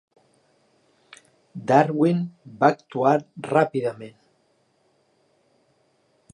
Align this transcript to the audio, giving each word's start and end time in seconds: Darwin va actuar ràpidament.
Darwin 1.73 2.23
va 2.63 2.71
actuar 2.77 3.13
ràpidament. 3.51 4.19